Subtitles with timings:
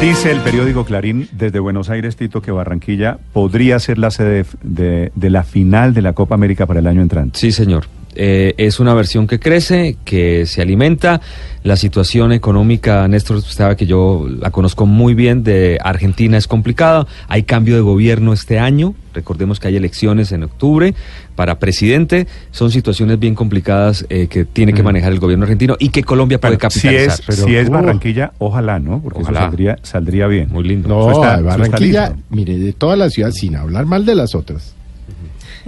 [0.00, 5.10] Dice el periódico Clarín desde Buenos Aires, Tito, que Barranquilla podría ser la sede de,
[5.14, 7.38] la final de la Copa América para el año entrante.
[7.38, 7.86] Sí, señor.
[8.16, 11.20] Eh, es una versión que crece, que se alimenta.
[11.62, 17.06] La situación económica, Néstor, sabe que yo la conozco muy bien, de Argentina es complicada.
[17.28, 18.94] Hay cambio de gobierno este año.
[19.12, 20.94] Recordemos que hay elecciones en octubre
[21.34, 22.26] para presidente.
[22.52, 26.38] Son situaciones bien complicadas eh, que tiene que manejar el gobierno argentino y que Colombia
[26.38, 27.16] puede capitalizar.
[27.16, 29.00] Si es, si es Barranquilla, ojalá, ¿no?
[29.02, 30.48] Porque eso saldría, saldría bien.
[30.50, 30.88] Muy lindo.
[30.88, 34.74] No, Barranquilla, mire, de toda la ciudad, sin hablar mal de las otras,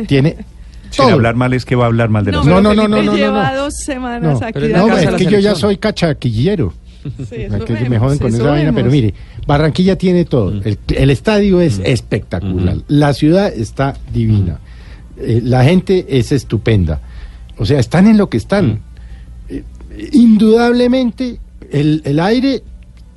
[0.07, 0.37] tiene
[1.05, 2.89] sin hablar mal es que va a hablar mal de no, las No, no, no,
[2.89, 3.15] no, no.
[3.15, 4.69] Lleva dos semanas aquí.
[4.69, 6.73] No, es que yo ya soy cachaquillero.
[7.29, 9.15] Sí, que me joden con esa vaina, pero mire,
[9.47, 10.51] Barranquilla tiene todo.
[10.51, 10.63] Mm.
[10.89, 11.83] El, estadio es mm.
[11.87, 12.77] espectacular.
[12.77, 12.83] Mm.
[12.89, 14.59] La ciudad está divina.
[15.17, 17.01] Eh, la gente es estupenda.
[17.57, 18.81] O sea, están en lo que están.
[19.49, 19.63] Eh,
[20.13, 22.63] indudablemente, el, el aire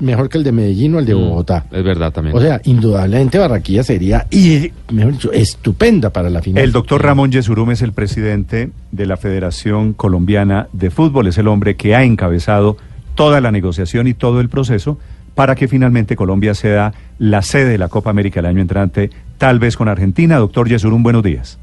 [0.02, 1.66] mejor que el de Medellín o el de mm, Bogotá.
[1.72, 2.36] es verdad también.
[2.36, 6.64] O sea, indudablemente Barranquilla sería, y, mejor dicho, estupenda para la final.
[6.64, 11.48] El doctor Ramón Yesurum es el presidente de la Federación Colombiana de Fútbol, es el
[11.48, 12.78] hombre que ha encabezado
[13.16, 14.98] toda la negociación y todo el proceso
[15.36, 19.60] para que finalmente Colombia sea la sede de la Copa América el año entrante, tal
[19.60, 20.38] vez con Argentina.
[20.38, 21.60] Doctor Yesurum, buenos días.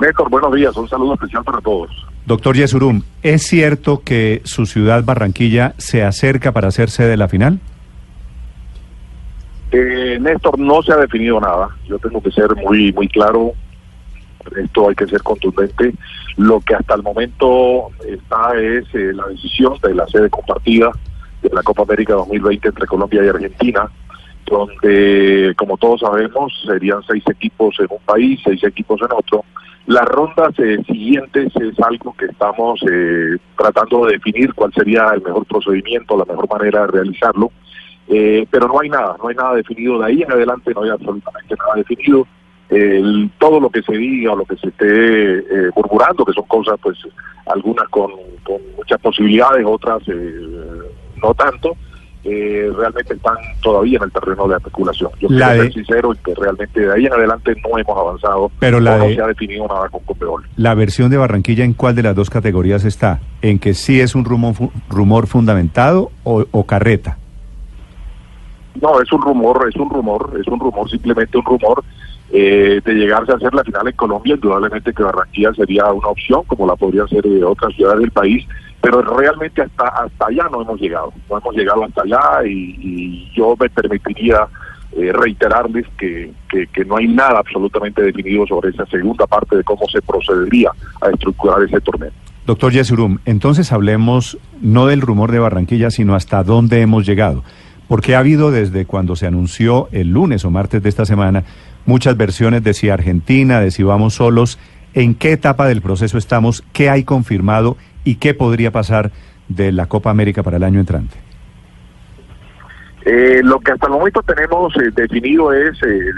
[0.00, 1.90] Néstor, buenos días, un saludo especial para todos.
[2.26, 7.60] Doctor Yesurum, ¿es cierto que su ciudad Barranquilla se acerca para sede de la final?
[9.70, 11.68] Eh, Néstor, no se ha definido nada.
[11.86, 13.52] Yo tengo que ser muy, muy claro.
[14.60, 15.94] Esto hay que ser contundente.
[16.36, 20.90] Lo que hasta el momento está es eh, la decisión de la sede compartida
[21.42, 23.88] de la Copa América 2020 entre Colombia y Argentina,
[24.46, 29.44] donde, como todos sabemos, serían seis equipos en un país, seis equipos en otro
[29.86, 35.22] las rondas eh, siguientes es algo que estamos eh, tratando de definir cuál sería el
[35.22, 37.52] mejor procedimiento, la mejor manera de realizarlo,
[38.08, 40.90] eh, pero no hay nada, no hay nada definido de ahí en adelante, no hay
[40.90, 42.26] absolutamente nada definido.
[43.38, 46.98] todo lo que se diga o lo que se esté murmurando, que son cosas, pues,
[47.46, 48.10] algunas con,
[48.42, 50.02] con muchas posibilidades, otras
[51.22, 51.76] no tanto,
[52.28, 55.10] eh, realmente están todavía en el terreno de la especulación.
[55.20, 58.50] Yo quiero ser sincero y que realmente de ahí en adelante no hemos avanzado.
[58.58, 60.44] Pero la no se ha definido nada con Copeol.
[60.56, 63.20] La versión de Barranquilla, ¿en cuál de las dos categorías está?
[63.42, 64.54] ¿En que sí es un rumor,
[64.88, 67.16] rumor fundamentado o, carreta?
[68.82, 71.84] No, es un rumor, es un rumor, es un rumor, simplemente un rumor.
[72.32, 76.42] Eh, de llegarse a hacer la final en Colombia, indudablemente que Barranquilla sería una opción,
[76.48, 78.44] como la podría ser de otras ciudades del país,
[78.80, 83.54] pero realmente hasta hasta allá no hemos llegado, no hemos llegado hasta allá y, yo
[83.58, 84.46] me permitiría
[84.92, 89.86] eh, reiterarles que, que, no hay nada absolutamente definido sobre esa segunda parte de cómo
[89.88, 90.70] se procedería
[91.02, 92.12] a estructurar ese torneo.
[92.46, 97.42] Doctor Yesurum, entonces hablemos no del rumor de Barranquilla, sino hasta dónde hemos llegado.
[97.88, 101.44] Porque ha habido desde cuando se anunció el lunes o martes de esta semana
[101.86, 104.58] muchas versiones de si Argentina, de si vamos solos,
[104.94, 109.10] en qué etapa del proceso estamos, qué hay confirmado y qué podría pasar
[109.48, 111.16] de la Copa América para el año entrante?
[113.04, 116.10] Eh, lo que hasta el momento tenemos eh, definido es eh,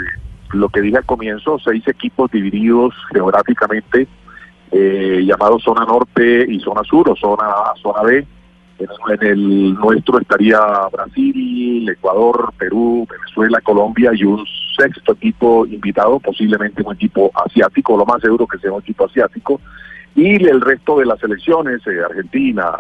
[0.53, 4.06] lo que dije al comienzo, seis equipos divididos geográficamente,
[4.71, 8.27] llamados zona norte y zona sur o zona A, zona B.
[8.78, 10.60] En, el nuestro estaría
[10.93, 14.44] Brasil, Ecuador, Perú, Venezuela, Colombia y un
[14.77, 19.59] sexto equipo invitado, posiblemente un equipo asiático, lo más seguro que sea un equipo asiático,
[20.15, 22.73] y el resto de las elecciones, eh, Argentina,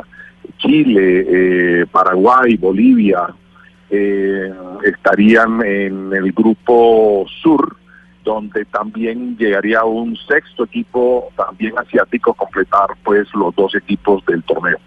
[0.58, 3.28] Chile, eh, Paraguay, Bolivia,
[3.90, 4.52] eh,
[4.84, 7.76] estarían en el grupo sur,
[8.24, 14.78] donde también llegaría un sexto equipo también asiático completar pues los dos equipos del torneo.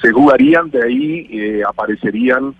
[0.00, 2.54] Se jugarían de ahí, aparecerían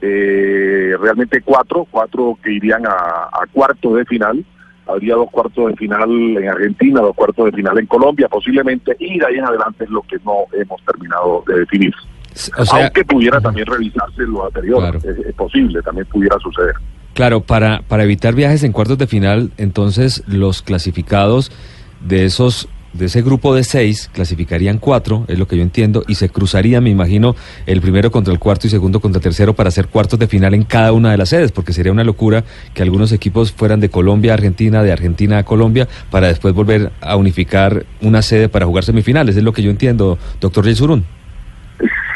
[0.00, 4.44] realmente cuatro, cuatro que irían a, a cuarto de final,
[4.86, 9.18] habría dos cuartos de final en Argentina, dos cuartos de final en Colombia, posiblemente, y
[9.18, 11.94] de ahí en adelante es lo que no hemos terminado de definir.
[12.72, 16.74] Aunque pudiera también revisarse lo anterior, es, posible, también pudiera suceder.
[17.14, 21.52] Claro, para, para evitar viajes en cuartos de final, entonces los clasificados
[22.00, 26.14] de esos de ese grupo de seis clasificarían cuatro, es lo que yo entiendo, y
[26.14, 27.34] se cruzaría, me imagino,
[27.66, 30.54] el primero contra el cuarto y segundo contra el tercero para hacer cuartos de final
[30.54, 33.88] en cada una de las sedes, porque sería una locura que algunos equipos fueran de
[33.88, 38.66] Colombia a Argentina, de Argentina a Colombia, para después volver a unificar una sede para
[38.66, 41.04] jugar semifinales, es lo que yo entiendo, doctor Yesurún.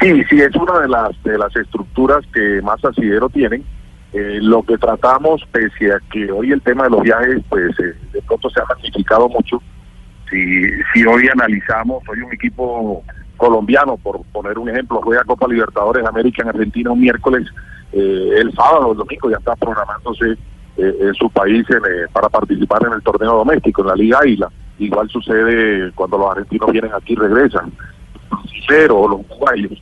[0.00, 3.64] Sí, sí, es una de las, de las estructuras que más asidero tienen.
[4.12, 7.94] Eh, lo que tratamos, pese a que hoy el tema de los viajes, pues eh,
[8.12, 9.60] de pronto se ha magnificado mucho,
[10.30, 13.02] si, si hoy analizamos, hoy un equipo
[13.36, 17.46] colombiano, por poner un ejemplo, juega Copa Libertadores América en Argentina un miércoles,
[17.92, 20.36] el sábado el domingo ya está programándose
[20.76, 21.66] en su país
[22.12, 24.48] para participar en el torneo doméstico, en la Liga Águila.
[24.78, 27.72] Igual sucede cuando los argentinos vienen aquí y regresan,
[28.66, 29.80] cero los uruguayos.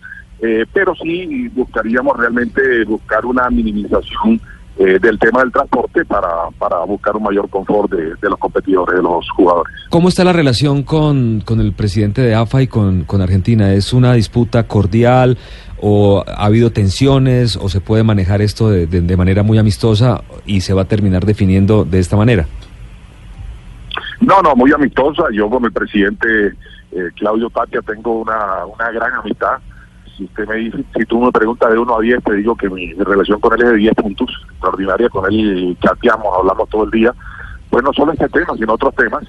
[0.73, 4.41] pero sí buscaríamos realmente buscar una minimización
[4.79, 6.29] eh, del tema del transporte para,
[6.59, 9.75] para buscar un mayor confort de, los competidores, de los jugadores.
[9.89, 13.73] ¿Cómo está la relación con, con el presidente de AFA y con, con Argentina?
[13.73, 15.39] ¿Es una disputa cordial
[15.81, 20.61] o ha habido tensiones o se puede manejar esto de, de, manera muy amistosa y
[20.61, 22.47] se va a terminar definiendo de esta manera?
[24.21, 25.25] No, no, muy amistosa.
[25.33, 26.49] Yo con el presidente
[26.93, 29.57] eh, Claudio Tatia tengo una, una gran amistad
[30.17, 32.69] si usted me dice, si tú me preguntas de 1 a 10, te digo que
[32.71, 36.91] mi relación con él es de 10 puntos, extraordinaria, con él chateamos, hablamos todo el
[36.91, 37.15] día,
[37.71, 39.25] pues no solo este tema, sino otros temas.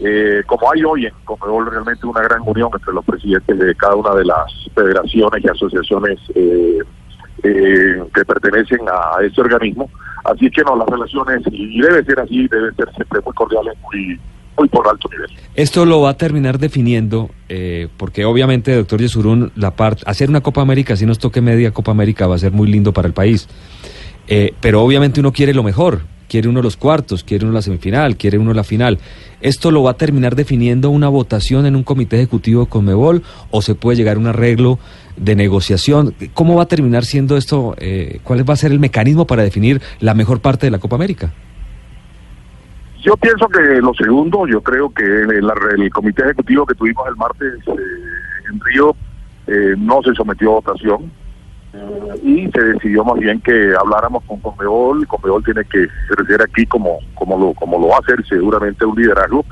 [0.00, 3.96] Eh, como hay hoy en Comebol realmente una gran unión entre los presidentes de cada
[3.96, 6.78] una de las federaciones y asociaciones eh,
[7.42, 9.90] eh, que pertenecen a ese organismo,
[10.24, 14.20] así que no, las relaciones, y debe ser así, deben ser siempre muy cordiales, muy
[14.58, 15.30] muy por alto nivel.
[15.54, 20.40] Esto lo va a terminar definiendo, eh, porque obviamente, doctor Yesurún, la parte, hacer una
[20.40, 23.14] Copa América, si nos toque media Copa América, va a ser muy lindo para el
[23.14, 23.48] país.
[24.26, 28.16] Eh, pero obviamente uno quiere lo mejor, quiere uno los cuartos, quiere uno la semifinal,
[28.16, 28.98] quiere uno la final.
[29.40, 33.62] ¿Esto lo va a terminar definiendo una votación en un comité ejecutivo con Mebol o
[33.62, 34.78] se puede llegar a un arreglo
[35.16, 36.14] de negociación?
[36.34, 37.74] ¿Cómo va a terminar siendo esto?
[37.78, 40.96] Eh, ¿Cuál va a ser el mecanismo para definir la mejor parte de la Copa
[40.96, 41.32] América?
[43.02, 47.54] Yo pienso que lo segundo, yo creo que el, comité ejecutivo que tuvimos el martes
[47.66, 48.96] eh, en Río
[49.46, 51.10] eh, no se sometió a votación
[51.74, 55.06] eh, y se decidió más bien que habláramos con Conmebol.
[55.06, 59.00] Conmebol tiene que crecer aquí como, como, lo, como lo va a hacer seguramente un
[59.00, 59.44] liderazgo.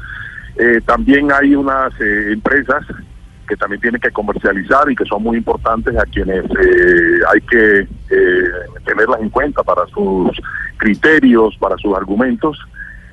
[0.84, 2.84] también hay unas empresas
[3.46, 6.44] que también tienen que comercializar y que son muy importantes a quienes
[7.32, 7.86] hay que
[8.84, 10.30] tenerlas en cuenta para sus
[10.78, 12.58] criterios, para sus argumentos.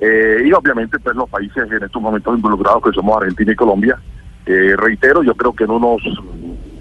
[0.06, 3.98] Eh, y obviamente pues los países en estos momentos involucrados que somos Argentina y Colombia.
[4.44, 6.02] Eh, reitero, yo creo que en unos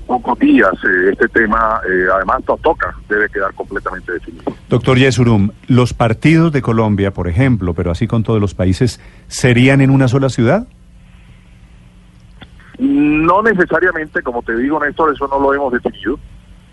[0.05, 1.79] pocos días eh, este tema
[2.13, 4.43] además nos toca, debe quedar completamente definido.
[4.67, 9.79] Doctor Yesurum, los partidos de Colombia, por ejemplo, pero así con todos los países, ¿serían
[9.79, 10.67] en una sola ciudad?
[12.79, 16.19] No necesariamente, como te digo Néstor, eso no lo hemos definido,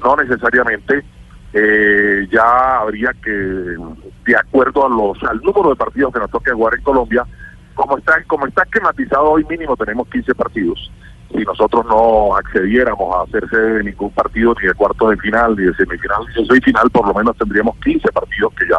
[0.02, 1.04] no necesariamente.
[1.52, 6.52] Eh, ya habría que, de acuerdo a los al número de partidos que nos toque
[6.52, 7.26] jugar en Colombia,
[7.74, 10.90] como está como está esquematizado hoy mínimo tenemos 15 partidos.
[11.32, 15.64] Si nosotros no accediéramos a hacerse de ningún partido ni de cuarto de final ni
[15.64, 18.78] de semifinal ni de semifinal, por lo menos tendríamos 15 partidos, que ya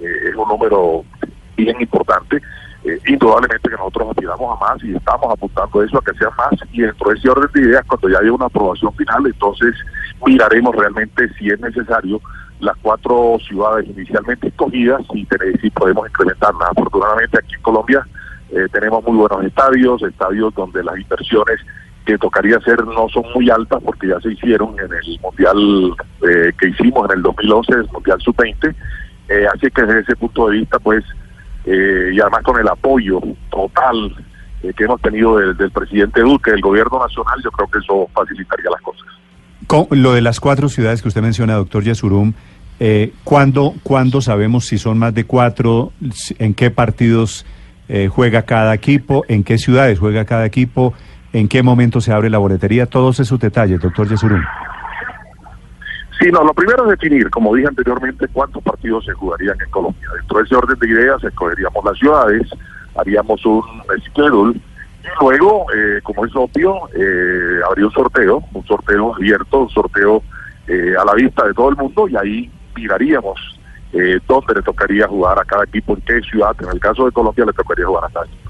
[0.00, 1.04] eh, es un número
[1.56, 2.42] bien importante.
[2.84, 6.52] Eh, indudablemente que nosotros aspiramos a más y estamos apuntando eso a que sea más
[6.72, 9.74] y dentro de ese orden de ideas cuando ya haya una aprobación final entonces
[10.24, 12.20] miraremos realmente si es necesario
[12.60, 15.26] las cuatro ciudades inicialmente escogidas y
[15.60, 16.70] si podemos incrementarlas.
[16.70, 18.06] Afortunadamente aquí en Colombia
[18.50, 21.60] eh, tenemos muy buenos estadios, estadios donde las inversiones
[22.04, 26.52] que tocaría hacer no son muy altas porque ya se hicieron en el Mundial eh,
[26.58, 28.74] que hicimos en el 2011, el Mundial Sub-20.
[29.28, 31.04] Eh, así que desde ese punto de vista, pues,
[31.66, 33.20] y además con el apoyo
[33.50, 34.14] total
[34.60, 38.80] que hemos tenido del presidente Duque, del gobierno nacional, yo creo que eso facilitaría las
[38.82, 39.06] cosas.
[39.90, 42.34] Lo de las cuatro ciudades que usted menciona, doctor Yasurum,
[42.78, 43.74] eh, ¿cuándo,
[44.20, 45.92] sabemos si son más de cuatro?
[46.38, 47.44] ¿En qué partidos
[47.88, 49.24] eh, juega cada equipo?
[49.28, 50.94] ¿En qué ciudades juega cada equipo?
[51.32, 52.86] ¿En qué momento se abre la boletería?
[52.86, 54.42] Todos esos detalles, doctor Yasurum.
[56.20, 60.08] Sí, no, lo primero es definir, como dije anteriormente, cuántos partidos se jugarían en Colombia.
[60.16, 62.48] Dentro de ese orden de ideas, escogeríamos las ciudades,
[62.94, 63.62] haríamos un
[64.10, 64.58] schedule
[65.20, 70.22] luego, eh, como es obvio, eh, habría un sorteo, un sorteo abierto, un sorteo
[70.66, 73.38] eh, a la vista de todo el mundo y ahí miraríamos
[73.92, 76.54] eh, dónde le tocaría jugar a cada equipo, en qué ciudad.
[76.60, 78.45] En el caso de Colombia le tocaría jugar a equipo.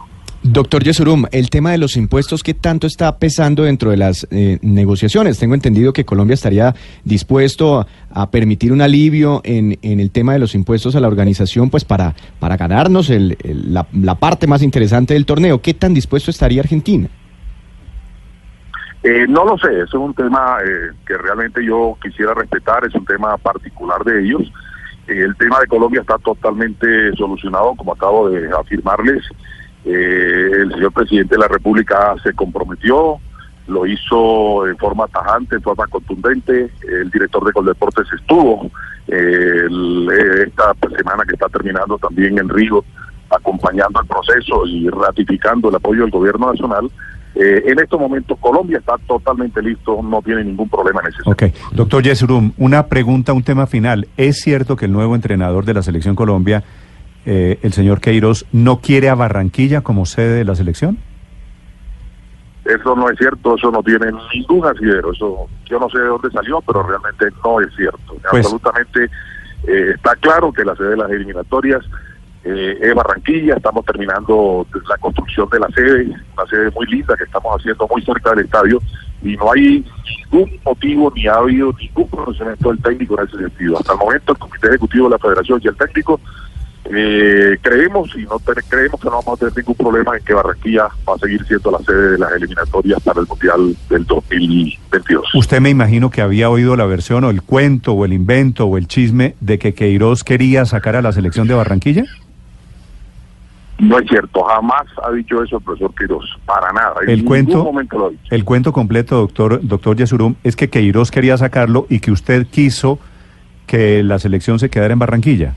[0.48, 4.58] Doctor Yesurum, el tema de los impuestos, ¿qué tanto está pesando dentro de las eh,
[4.62, 5.40] negociaciones?
[5.40, 6.72] Tengo entendido que Colombia estaría
[7.02, 11.84] dispuesto a, permitir un alivio en, el tema de los impuestos a la organización, pues
[11.84, 15.60] para, ganarnos el, la, la, parte más interesante del torneo.
[15.60, 17.08] ¿Qué tan dispuesto estaría Argentina?
[19.02, 23.04] Eh, no lo sé, es un tema eh, que realmente yo quisiera respetar, es un
[23.04, 24.42] tema particular de ellos.
[25.08, 29.24] el tema de Colombia está totalmente solucionado, como acabo de afirmarles.
[29.86, 33.18] Eh, el señor presidente de la República se comprometió,
[33.68, 36.70] lo hizo en forma tajante, en forma contundente.
[36.88, 38.68] El director de Coldeportes estuvo
[39.06, 39.66] eh,
[40.46, 42.84] esta semana que está terminando también en Río
[43.30, 46.90] acompañando el proceso y ratificando el apoyo del gobierno nacional.
[47.34, 51.42] Eh, en estos momentos Colombia está totalmente listo, no tiene ningún problema en ese Ok,
[51.72, 54.08] doctor Yesurum, una pregunta, un tema final.
[54.16, 56.64] ¿Es cierto que el nuevo entrenador de la selección Colombia,
[57.26, 60.98] eh, el señor Queiroz, no quiere a Barranquilla como sede de la selección?
[62.64, 66.30] Eso no es cierto, eso no tiene ningún asidero, eso yo no sé de dónde
[66.30, 68.16] salió, pero realmente no es cierto.
[68.30, 69.04] Pues Absolutamente
[69.66, 71.84] eh, está claro que la sede de las eliminatorias
[72.44, 76.06] eh, es Barranquilla, estamos terminando la construcción de la sede,
[76.36, 78.80] una sede muy linda que estamos haciendo muy cerca del estadio
[79.22, 79.84] y no hay
[80.30, 83.78] ningún motivo ni ha habido ningún conocimiento del técnico en ese sentido.
[83.78, 86.20] Hasta el momento el Comité Ejecutivo de la Federación y el técnico
[86.90, 90.88] eh, creemos y no creemos que no vamos a tener ningún problema en que Barranquilla
[91.08, 95.34] va a seguir siendo la sede de las eliminatorias para el Mundial del 2022.
[95.34, 98.76] Usted me imagino que había oído la versión o el cuento o el invento o
[98.76, 102.04] el chisme de que Queiroz quería sacar a la selección de Barranquilla.
[103.78, 106.94] No es cierto, jamás ha dicho eso el profesor Queiroz, para nada.
[107.06, 107.70] el cuento,
[108.30, 112.98] el cuento completo, doctor, doctor Yesurum, es que Queiroz quería sacarlo y que usted quiso
[113.66, 115.54] que la selección se quedara en Barranquilla.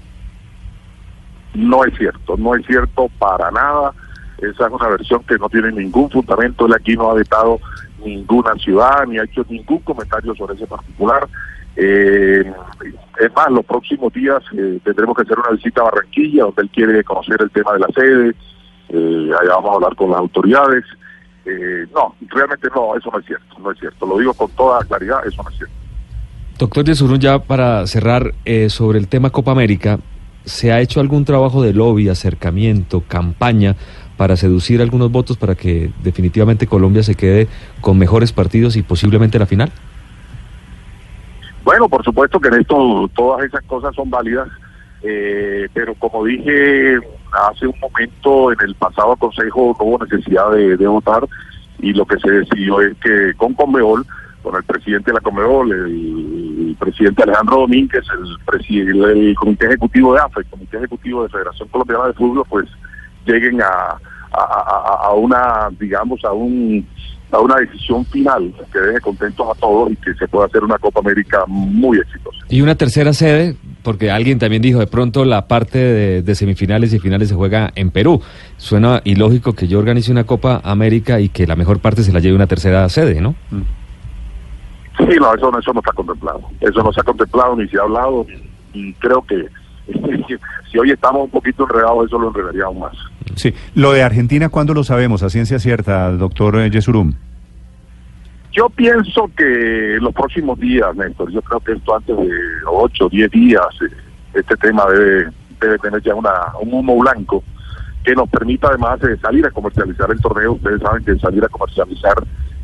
[1.54, 3.94] No es cierto, no es cierto para nada.
[4.38, 6.66] Esa es una versión que no tiene ningún fundamento.
[6.66, 7.60] Él aquí no ha vetado
[8.04, 11.28] ninguna ciudad ni ha hecho ningún comentario sobre ese particular.
[11.76, 12.52] Eh,
[13.20, 16.70] es más, los próximos días eh, tendremos que hacer una visita a Barranquilla, donde él
[16.74, 18.36] quiere conocer el tema de la sede.
[18.90, 20.84] Eh, allá vamos a hablar con las autoridades.
[21.94, 24.06] no, realmente no, eso no es cierto, no es cierto.
[24.06, 25.76] Lo digo con toda claridad, eso no es cierto.
[26.58, 28.34] Doctor de ya para cerrar
[28.68, 30.00] sobre el tema Copa América,
[30.50, 33.76] ¿Se ha hecho algún trabajo de lobby, acercamiento, campaña
[34.18, 37.48] para seducir algunos votos para que definitivamente Colombia se quede
[37.82, 39.72] con mejores partidos y posiblemente la final?
[41.64, 44.50] Bueno, por supuesto que en esto todas esas cosas son válidas,
[45.04, 46.98] eh, pero como dije
[47.32, 51.28] hace un momento en el pasado consejo no hubo necesidad de, votar
[51.78, 54.04] y lo que se decidió es que con Conmebol,
[54.50, 59.68] con el presidente de la Conmebol, el el presidente Alejandro Domínguez, el presidente del Comité
[59.68, 62.66] Ejecutivo de AFE, el Comité Ejecutivo de Federación Colombiana de Fútbol, pues
[63.26, 63.98] lleguen a,
[64.32, 66.86] a, una, digamos, a un
[67.32, 70.80] a una decisión final que deje contentos a todos y que se pueda hacer una
[70.80, 72.40] Copa América muy exitosa.
[72.50, 76.98] Y una tercera sede, porque alguien también dijo, de pronto la parte de, semifinales y
[76.98, 78.20] finales se juega en Perú.
[78.58, 82.20] Suena ilógico que yo organice una Copa América y que la mejor parte se la
[82.20, 83.36] lleve una tercera sede, ¿no?
[83.52, 83.79] Mm.
[85.00, 86.42] Sí, no, eso, eso no está contemplado.
[86.60, 88.26] Eso no se ha contemplado ni se ha hablado
[88.74, 89.48] y creo que
[90.72, 92.96] si hoy estamos un poquito enredados, eso lo enredaría aún más.
[93.36, 95.24] Sí, lo de Argentina, ¿cuándo lo sabemos?
[95.24, 97.14] A ciencia cierta, doctor Yesurum.
[98.52, 102.30] Yo pienso que los próximos días, Néstor, yo creo que esto antes de
[102.66, 103.96] 8 o 10 días, eh,
[104.34, 107.44] este tema debe, debe tener ya una, un humo blanco
[108.04, 110.54] que nos permita además de salir a comercializar el torneo.
[110.54, 112.16] Ustedes saben que salir a comercializar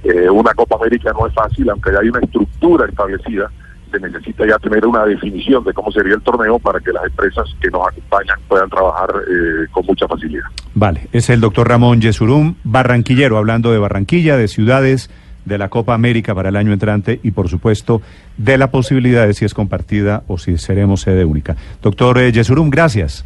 [0.05, 3.49] eh, una Copa América no es fácil, aunque ya hay una estructura establecida,
[3.91, 7.45] se necesita ya tener una definición de cómo sería el torneo para que las empresas
[7.59, 10.45] que nos acompañan puedan trabajar eh, con mucha facilidad.
[10.75, 15.09] Vale, es el doctor Ramón Yesurum, barranquillero, hablando de Barranquilla, de ciudades,
[15.45, 18.01] de la Copa América para el año entrante y, por supuesto,
[18.37, 21.55] de la posibilidad de si es compartida o si seremos sede única.
[21.81, 23.25] Doctor eh, Yesurum, gracias.